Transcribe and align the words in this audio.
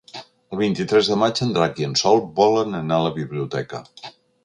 El 0.55 0.59
vint-i-tres 0.61 1.09
de 1.11 1.17
maig 1.25 1.43
en 1.47 1.53
Drac 1.59 1.83
i 1.83 1.87
en 1.89 1.95
Sol 2.03 2.25
volen 2.43 2.83
anar 2.83 3.01
a 3.01 3.07
la 3.09 3.15
biblioteca. 3.23 3.87